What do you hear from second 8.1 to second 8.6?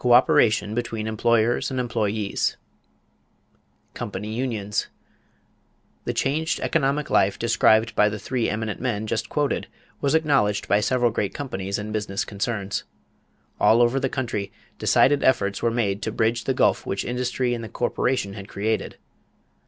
three